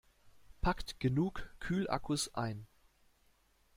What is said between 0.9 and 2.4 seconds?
genug Kühlakkus